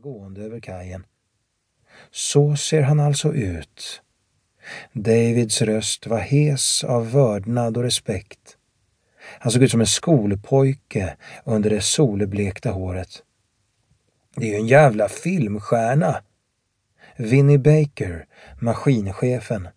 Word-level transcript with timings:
gående 0.00 0.42
över 0.42 0.60
kajen. 0.60 1.04
Så 2.10 2.56
ser 2.56 2.82
han 2.82 3.00
alltså 3.00 3.32
ut. 3.32 4.02
Davids 4.92 5.62
röst 5.62 6.06
var 6.06 6.18
hes 6.18 6.84
av 6.84 7.12
vördnad 7.12 7.76
och 7.76 7.82
respekt. 7.82 8.56
Han 9.38 9.52
såg 9.52 9.62
ut 9.62 9.70
som 9.70 9.80
en 9.80 9.86
skolpojke 9.86 11.16
under 11.44 11.70
det 11.70 11.80
solblekta 11.80 12.70
håret. 12.70 13.22
Det 14.36 14.46
är 14.46 14.50
ju 14.50 14.56
en 14.56 14.66
jävla 14.66 15.08
filmstjärna! 15.08 16.22
Vinnie 17.16 17.58
Baker, 17.58 18.26
maskinchefen, 18.60 19.68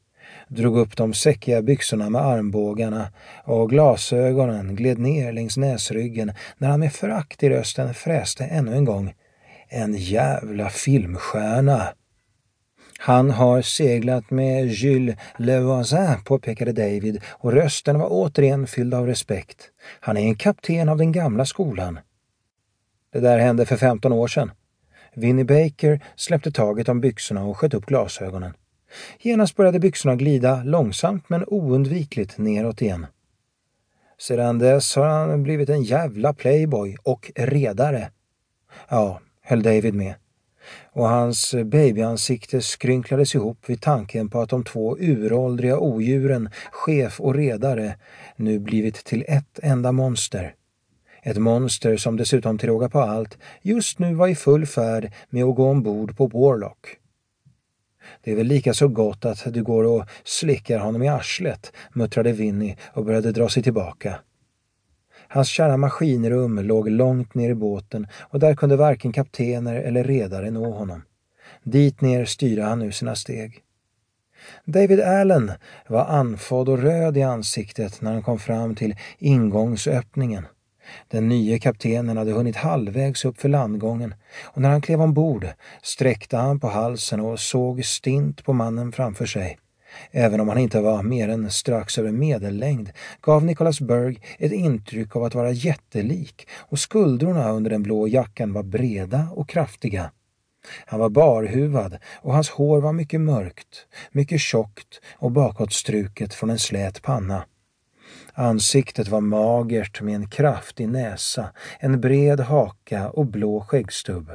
drog 0.47 0.77
upp 0.77 0.97
de 0.97 1.13
säckiga 1.13 1.61
byxorna 1.61 2.09
med 2.09 2.21
armbågarna 2.21 3.07
och 3.43 3.69
glasögonen 3.69 4.75
gled 4.75 4.99
ner 4.99 5.31
längs 5.31 5.57
näsryggen 5.57 6.33
när 6.57 6.69
han 6.69 6.79
med 6.79 6.93
förakt 6.93 7.43
i 7.43 7.49
rösten 7.49 7.93
fräste 7.93 8.43
ännu 8.43 8.75
en 8.75 8.85
gång. 8.85 9.13
En 9.75 9.93
jävla 9.93 10.69
filmstjärna! 10.69 11.93
Han 12.99 13.31
har 13.31 13.61
seglat 13.61 14.31
med 14.31 14.67
Jules 14.67 15.15
Levoisin, 15.37 16.23
påpekade 16.25 16.71
David 16.71 17.21
och 17.29 17.51
rösten 17.51 17.99
var 17.99 18.07
återigen 18.09 18.67
fylld 18.67 18.93
av 18.93 19.07
respekt. 19.07 19.57
Han 19.99 20.17
är 20.17 20.21
en 20.21 20.35
kapten 20.35 20.89
av 20.89 20.97
den 20.97 21.11
gamla 21.11 21.45
skolan. 21.45 21.99
Det 23.13 23.19
där 23.19 23.39
hände 23.39 23.65
för 23.65 23.77
15 23.77 24.13
år 24.13 24.27
sedan. 24.27 24.51
Vinnie 25.15 25.45
Baker 25.45 26.03
släppte 26.15 26.51
taget 26.51 26.89
om 26.89 27.01
byxorna 27.01 27.43
och 27.43 27.57
sköt 27.57 27.73
upp 27.73 27.85
glasögonen. 27.85 28.53
Genast 29.19 29.55
började 29.55 29.79
byxorna 29.79 30.15
glida 30.15 30.63
långsamt 30.63 31.29
men 31.29 31.43
oundvikligt 31.47 32.37
neråt 32.37 32.81
igen. 32.81 33.05
Sedan 34.19 34.59
dess 34.59 34.95
har 34.95 35.05
han 35.05 35.43
blivit 35.43 35.69
en 35.69 35.83
jävla 35.83 36.33
playboy 36.33 36.97
och 37.03 37.31
redare. 37.35 38.11
Ja, 38.89 39.19
höll 39.43 39.63
David 39.63 39.93
med. 39.93 40.13
Och 40.91 41.09
hans 41.09 41.55
babyansikte 41.65 42.61
skrynklades 42.61 43.35
ihop 43.35 43.57
vid 43.67 43.81
tanken 43.81 44.29
på 44.29 44.41
att 44.41 44.49
de 44.49 44.63
två 44.63 44.97
uråldriga 44.99 45.79
odjuren, 45.79 46.49
chef 46.71 47.19
och 47.19 47.35
redare, 47.35 47.95
nu 48.35 48.59
blivit 48.59 48.95
till 48.95 49.25
ett 49.27 49.59
enda 49.63 49.91
monster. 49.91 50.55
Ett 51.23 51.37
monster 51.37 51.97
som 51.97 52.17
dessutom 52.17 52.57
till 52.57 52.69
råga 52.69 52.89
på 52.89 52.99
allt 52.99 53.37
just 53.61 53.99
nu 53.99 54.15
var 54.15 54.27
i 54.27 54.35
full 54.35 54.65
färd 54.65 55.11
med 55.29 55.43
att 55.43 55.55
gå 55.55 55.69
ombord 55.69 56.17
på 56.17 56.27
Warlock. 56.27 56.97
Det 58.23 58.31
är 58.31 58.35
väl 58.35 58.47
lika 58.47 58.73
så 58.73 58.87
gott 58.87 59.25
att 59.25 59.53
du 59.53 59.63
går 59.63 59.83
och 59.83 60.05
slickar 60.23 60.79
honom 60.79 61.03
i 61.03 61.07
arslet, 61.07 61.73
muttrade 61.93 62.31
Vinny 62.31 62.75
och 62.93 63.05
började 63.05 63.31
dra 63.31 63.49
sig 63.49 63.63
tillbaka. 63.63 64.19
Hans 65.27 65.47
kära 65.47 65.77
maskinrum 65.77 66.59
låg 66.59 66.89
långt 66.89 67.35
ner 67.35 67.49
i 67.49 67.55
båten 67.55 68.07
och 68.21 68.39
där 68.39 68.55
kunde 68.55 68.75
varken 68.75 69.11
kaptener 69.11 69.75
eller 69.75 70.03
redare 70.03 70.51
nå 70.51 70.71
honom. 70.71 71.01
Dit 71.63 72.01
ner 72.01 72.25
styrde 72.25 72.63
han 72.63 72.79
nu 72.79 72.91
sina 72.91 73.15
steg. 73.15 73.63
David 74.65 75.01
Allen 75.01 75.51
var 75.87 76.05
andfådd 76.05 76.69
och 76.69 76.79
röd 76.79 77.17
i 77.17 77.21
ansiktet 77.21 78.01
när 78.01 78.13
han 78.13 78.23
kom 78.23 78.39
fram 78.39 78.75
till 78.75 78.95
ingångsöppningen. 79.17 80.45
Den 81.07 81.29
nye 81.29 81.59
kaptenen 81.59 82.17
hade 82.17 82.31
hunnit 82.31 82.55
halvvägs 82.55 83.25
upp 83.25 83.41
för 83.41 83.49
landgången 83.49 84.15
och 84.43 84.61
när 84.61 84.69
han 84.69 84.81
klev 84.81 85.01
ombord 85.01 85.47
sträckte 85.81 86.37
han 86.37 86.59
på 86.59 86.67
halsen 86.67 87.19
och 87.19 87.39
såg 87.39 87.85
stint 87.85 88.45
på 88.45 88.53
mannen 88.53 88.91
framför 88.91 89.25
sig. 89.25 89.59
Även 90.11 90.39
om 90.39 90.49
han 90.49 90.57
inte 90.57 90.81
var 90.81 91.03
mer 91.03 91.29
än 91.29 91.51
strax 91.51 91.97
över 91.97 92.11
medellängd 92.11 92.91
gav 93.21 93.45
Nicholas 93.45 93.81
Berg 93.81 94.21
ett 94.39 94.51
intryck 94.51 95.15
av 95.15 95.23
att 95.23 95.35
vara 95.35 95.51
jättelik 95.51 96.47
och 96.59 96.79
skuldrorna 96.79 97.51
under 97.51 97.69
den 97.69 97.83
blå 97.83 98.07
jackan 98.07 98.53
var 98.53 98.63
breda 98.63 99.27
och 99.31 99.49
kraftiga. 99.49 100.11
Han 100.85 100.99
var 100.99 101.09
barhuvad 101.09 101.97
och 102.13 102.33
hans 102.33 102.49
hår 102.49 102.81
var 102.81 102.93
mycket 102.93 103.21
mörkt, 103.21 103.87
mycket 104.11 104.41
tjockt 104.41 105.01
och 105.15 105.31
bakåtstruket 105.31 106.33
från 106.33 106.49
en 106.49 106.59
slät 106.59 107.01
panna. 107.01 107.45
Ansiktet 108.33 109.07
var 109.07 109.21
magert 109.21 110.01
med 110.01 110.15
en 110.15 110.29
kraftig 110.29 110.89
näsa, 110.89 111.49
en 111.79 112.01
bred 112.01 112.39
haka 112.39 113.09
och 113.09 113.25
blå 113.25 113.61
skäggstubb. 113.61 114.31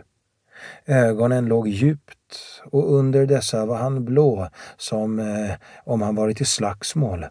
Ögonen 0.87 1.47
låg 1.47 1.69
djupt 1.69 2.63
och 2.65 2.95
under 2.95 3.27
dessa 3.27 3.67
var 3.67 3.77
han 3.77 4.05
blå 4.05 4.49
som 4.77 5.19
eh, 5.19 5.51
om 5.85 6.03
han 6.03 6.15
varit 6.15 6.41
i 6.41 6.45
slagsmål. 6.45 7.27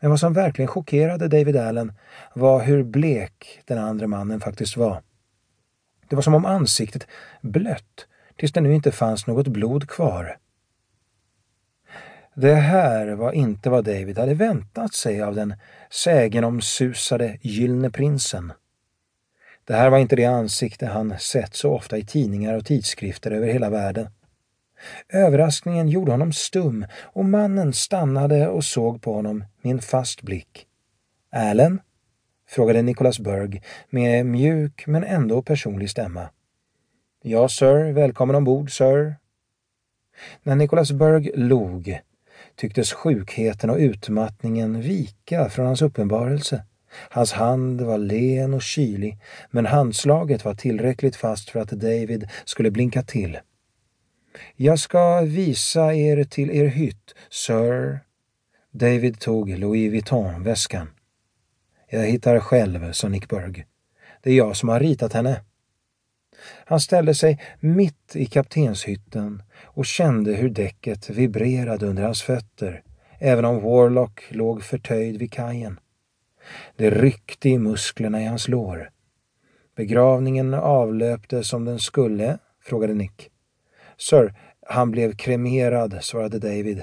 Men 0.00 0.10
vad 0.10 0.20
som 0.20 0.32
verkligen 0.32 0.68
chockerade 0.68 1.28
David 1.28 1.56
Allen 1.56 1.92
var 2.34 2.62
hur 2.62 2.82
blek 2.82 3.60
den 3.64 3.78
andra 3.78 4.06
mannen 4.06 4.40
faktiskt 4.40 4.76
var. 4.76 5.02
Det 6.08 6.16
var 6.16 6.22
som 6.22 6.34
om 6.34 6.44
ansiktet 6.44 7.06
blött 7.42 8.06
tills 8.36 8.52
det 8.52 8.60
nu 8.60 8.74
inte 8.74 8.92
fanns 8.92 9.26
något 9.26 9.48
blod 9.48 9.88
kvar. 9.88 10.38
Det 12.34 12.54
här 12.54 13.06
var 13.06 13.32
inte 13.32 13.70
vad 13.70 13.84
David 13.84 14.18
hade 14.18 14.34
väntat 14.34 14.94
sig 14.94 15.22
av 15.22 15.34
den 15.34 15.54
sägenomsusade 15.90 17.38
Gyllene 17.42 17.90
prinsen. 17.90 18.52
Det 19.68 19.74
här 19.74 19.90
var 19.90 19.98
inte 19.98 20.16
det 20.16 20.24
ansikte 20.24 20.86
han 20.86 21.18
sett 21.18 21.54
så 21.54 21.74
ofta 21.74 21.98
i 21.98 22.04
tidningar 22.04 22.54
och 22.54 22.64
tidskrifter 22.64 23.30
över 23.30 23.46
hela 23.46 23.70
världen. 23.70 24.08
Överraskningen 25.08 25.88
gjorde 25.88 26.10
honom 26.10 26.32
stum 26.32 26.86
och 27.02 27.24
mannen 27.24 27.72
stannade 27.72 28.48
och 28.48 28.64
såg 28.64 29.02
på 29.02 29.14
honom 29.14 29.44
med 29.62 29.70
en 29.70 29.80
fast 29.80 30.22
blick. 30.22 30.66
Allen? 31.32 31.80
frågade 32.48 32.82
Nicholas 32.82 33.18
Berg 33.18 33.62
med 33.90 34.26
mjuk 34.26 34.86
men 34.86 35.04
ändå 35.04 35.42
personlig 35.42 35.90
stämma. 35.90 36.28
Ja, 37.22 37.48
sir. 37.48 37.92
Välkommen 37.92 38.36
ombord, 38.36 38.76
sir. 38.76 39.16
När 40.42 40.56
Nicholas 40.56 40.92
Berg 40.92 41.30
log 41.34 42.00
tycktes 42.56 42.92
sjukheten 42.92 43.70
och 43.70 43.78
utmattningen 43.78 44.80
vika 44.80 45.48
från 45.48 45.66
hans 45.66 45.82
uppenbarelse. 45.82 46.64
Hans 46.90 47.32
hand 47.32 47.80
var 47.80 47.98
len 47.98 48.54
och 48.54 48.62
kylig, 48.62 49.18
men 49.50 49.66
handslaget 49.66 50.44
var 50.44 50.54
tillräckligt 50.54 51.16
fast 51.16 51.50
för 51.50 51.60
att 51.60 51.70
David 51.70 52.28
skulle 52.44 52.70
blinka 52.70 53.02
till. 53.02 53.38
Jag 54.56 54.78
ska 54.78 55.20
visa 55.20 55.94
er 55.94 56.24
till 56.24 56.50
er 56.50 56.66
hytt, 56.66 57.14
sir. 57.30 58.00
David 58.70 59.20
tog 59.20 59.58
Louis 59.58 59.92
Vuitton-väskan. 59.92 60.88
Jag 61.90 62.06
hittar 62.06 62.40
själv, 62.40 62.92
sa 62.92 63.08
Nick 63.08 63.28
Berg. 63.28 63.66
Det 64.22 64.30
är 64.30 64.34
jag 64.34 64.56
som 64.56 64.68
har 64.68 64.80
ritat 64.80 65.12
henne. 65.12 65.40
Han 66.64 66.80
ställde 66.80 67.14
sig 67.14 67.40
mitt 67.60 68.16
i 68.16 68.26
kaptenshytten 68.26 69.42
och 69.64 69.86
kände 69.86 70.32
hur 70.32 70.48
däcket 70.48 71.10
vibrerade 71.10 71.86
under 71.86 72.02
hans 72.02 72.22
fötter, 72.22 72.82
även 73.18 73.44
om 73.44 73.62
Warlock 73.62 74.24
låg 74.30 74.62
förtöjd 74.62 75.18
vid 75.18 75.32
kajen. 75.32 75.80
Det 76.76 76.90
ryckte 76.90 77.48
i 77.48 77.58
musklerna 77.58 78.22
i 78.22 78.24
hans 78.24 78.48
lår. 78.48 78.90
Begravningen 79.76 80.54
avlöpte 80.54 81.44
som 81.44 81.64
den 81.64 81.78
skulle, 81.78 82.38
frågade 82.64 82.94
Nick. 82.94 83.30
Sir, 83.98 84.34
han 84.66 84.90
blev 84.90 85.16
kremerad, 85.16 85.98
svarade 86.00 86.38
David. 86.38 86.82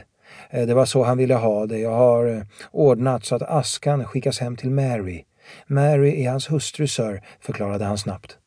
Eh, 0.49 0.67
det 0.67 0.73
var 0.73 0.85
så 0.85 1.03
han 1.03 1.17
ville 1.17 1.35
ha 1.35 1.65
det. 1.65 1.79
Jag 1.79 1.95
har 1.95 2.27
eh, 2.27 2.41
ordnat 2.71 3.25
så 3.25 3.35
att 3.35 3.41
askan 3.41 4.05
skickas 4.05 4.39
hem 4.39 4.55
till 4.55 4.71
Mary. 4.71 5.23
Mary 5.67 6.23
är 6.25 6.31
hans 6.31 6.51
hustru, 6.51 6.87
sir, 6.87 7.23
förklarade 7.39 7.85
han 7.85 7.97
snabbt. 7.97 8.37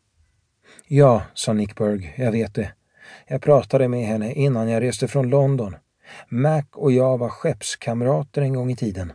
Ja, 0.88 1.22
sa 1.34 1.52
Nick 1.52 1.76
Berg, 1.76 2.14
jag 2.16 2.32
vet 2.32 2.54
det. 2.54 2.72
Jag 3.26 3.42
pratade 3.42 3.88
med 3.88 4.06
henne 4.06 4.32
innan 4.32 4.68
jag 4.68 4.82
reste 4.82 5.08
från 5.08 5.30
London. 5.30 5.76
Mac 6.28 6.64
och 6.72 6.92
jag 6.92 7.18
var 7.18 7.28
skeppskamrater 7.28 8.42
en 8.42 8.54
gång 8.54 8.70
i 8.70 8.76
tiden. 8.76 9.12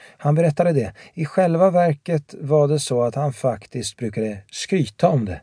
Han 0.00 0.34
berättade 0.34 0.72
det. 0.72 0.92
I 1.14 1.24
själva 1.24 1.70
verket 1.70 2.34
var 2.40 2.68
det 2.68 2.78
så 2.78 3.02
att 3.02 3.14
han 3.14 3.32
faktiskt 3.32 3.96
brukade 3.96 4.38
skryta 4.50 5.08
om 5.08 5.24
det. 5.24 5.40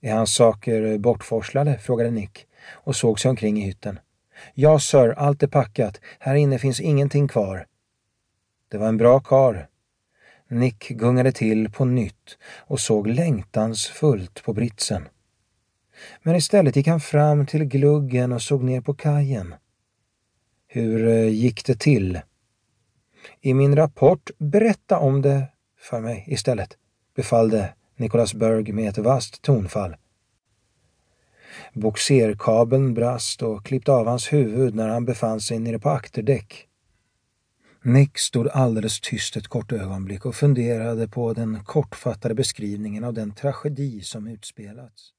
Är 0.00 0.14
hans 0.14 0.34
saker 0.34 0.98
bortforslade? 0.98 1.78
frågade 1.78 2.10
Nick 2.10 2.46
och 2.70 2.96
såg 2.96 3.20
sig 3.20 3.28
omkring 3.28 3.58
i 3.58 3.64
hytten. 3.64 3.98
Ja, 4.54 4.78
sir, 4.78 5.14
allt 5.16 5.42
är 5.42 5.46
packat. 5.46 6.00
Här 6.18 6.34
inne 6.34 6.58
finns 6.58 6.80
ingenting 6.80 7.28
kvar. 7.28 7.66
Det 8.70 8.78
var 8.78 8.88
en 8.88 8.96
bra 8.96 9.20
kar. 9.20 9.68
Nick 10.48 10.88
gungade 10.88 11.32
till 11.32 11.70
på 11.70 11.84
nytt 11.84 12.38
och 12.58 12.80
såg 12.80 13.06
längtansfullt 13.06 14.42
på 14.44 14.52
britsen. 14.52 15.08
Men 16.22 16.36
istället 16.36 16.76
gick 16.76 16.86
han 16.86 17.00
fram 17.00 17.46
till 17.46 17.64
gluggen 17.64 18.32
och 18.32 18.42
såg 18.42 18.62
ner 18.62 18.80
på 18.80 18.94
kajen. 18.94 19.54
Hur 20.66 21.08
eh, 21.08 21.28
gick 21.28 21.66
det 21.66 21.80
till? 21.80 22.20
I 23.40 23.54
min 23.54 23.76
rapport, 23.76 24.30
berätta 24.38 24.98
om 24.98 25.22
det 25.22 25.48
för 25.78 26.00
mig 26.00 26.24
istället, 26.28 26.76
befallde 27.16 27.74
Nicholas 27.96 28.34
Berg 28.34 28.72
med 28.72 28.88
ett 28.88 28.98
vasst 28.98 29.42
tonfall. 29.42 29.96
Boxerkabeln 31.72 32.94
brast 32.94 33.42
och 33.42 33.66
klippte 33.66 33.92
av 33.92 34.06
hans 34.06 34.32
huvud 34.32 34.74
när 34.74 34.88
han 34.88 35.04
befann 35.04 35.40
sig 35.40 35.58
nere 35.58 35.78
på 35.78 35.90
akterdäck. 35.90 36.68
Nick 37.82 38.18
stod 38.18 38.48
alldeles 38.48 39.00
tyst 39.00 39.36
ett 39.36 39.48
kort 39.48 39.72
ögonblick 39.72 40.26
och 40.26 40.34
funderade 40.34 41.08
på 41.08 41.32
den 41.32 41.64
kortfattade 41.64 42.34
beskrivningen 42.34 43.04
av 43.04 43.14
den 43.14 43.34
tragedi 43.34 44.00
som 44.00 44.26
utspelats. 44.26 45.12